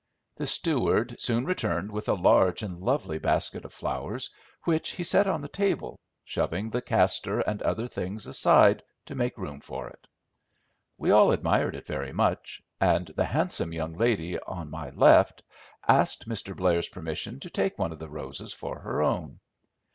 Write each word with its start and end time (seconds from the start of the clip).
The 0.35 0.47
steward 0.47 1.15
soon 1.21 1.45
returned 1.45 1.91
with 1.91 2.09
a 2.09 2.15
large 2.15 2.63
and 2.63 2.79
lovely 2.81 3.19
basket 3.19 3.63
of 3.65 3.71
flowers, 3.71 4.31
which 4.63 4.93
he 4.93 5.03
set 5.03 5.27
on 5.27 5.41
the 5.41 5.47
table, 5.47 5.99
shoving 6.23 6.71
the 6.71 6.81
caster 6.81 7.39
and 7.41 7.61
other 7.61 7.87
things 7.87 8.25
aside 8.25 8.81
to 9.05 9.13
make 9.13 9.37
room 9.37 9.59
for 9.61 9.89
it. 9.89 10.07
We 10.97 11.11
all 11.11 11.31
admired 11.31 11.75
it 11.75 11.85
very 11.85 12.13
much, 12.13 12.59
and 12.79 13.05
the 13.15 13.25
handsome 13.25 13.73
young 13.73 13.93
lady 13.93 14.39
on 14.39 14.71
my 14.71 14.89
left 14.89 15.43
asked 15.87 16.27
Mr. 16.27 16.55
Blair's 16.57 16.89
permission 16.89 17.39
to 17.41 17.51
take 17.51 17.77
one 17.77 17.91
of 17.91 17.99
the 17.99 18.09
roses 18.09 18.51
for 18.53 18.79
her 18.79 19.03
own. 19.03 19.39